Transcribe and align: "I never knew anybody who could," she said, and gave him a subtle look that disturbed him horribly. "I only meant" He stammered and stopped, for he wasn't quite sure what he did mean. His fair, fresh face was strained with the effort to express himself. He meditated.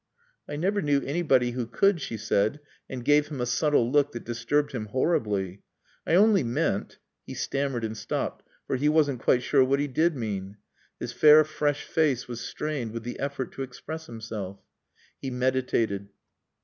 "I 0.47 0.55
never 0.55 0.81
knew 0.81 0.99
anybody 1.01 1.51
who 1.51 1.67
could," 1.67 2.01
she 2.01 2.17
said, 2.17 2.59
and 2.89 3.05
gave 3.05 3.27
him 3.27 3.39
a 3.39 3.45
subtle 3.45 3.91
look 3.91 4.13
that 4.13 4.23
disturbed 4.23 4.71
him 4.71 4.87
horribly. 4.87 5.61
"I 6.07 6.15
only 6.15 6.41
meant" 6.41 6.97
He 7.27 7.35
stammered 7.35 7.83
and 7.83 7.95
stopped, 7.95 8.43
for 8.65 8.77
he 8.77 8.89
wasn't 8.89 9.21
quite 9.21 9.43
sure 9.43 9.63
what 9.63 9.79
he 9.79 9.85
did 9.87 10.15
mean. 10.15 10.57
His 10.99 11.13
fair, 11.13 11.43
fresh 11.43 11.83
face 11.83 12.27
was 12.27 12.41
strained 12.41 12.93
with 12.93 13.03
the 13.03 13.19
effort 13.19 13.51
to 13.51 13.61
express 13.61 14.07
himself. 14.07 14.57
He 15.19 15.29
meditated. 15.29 16.09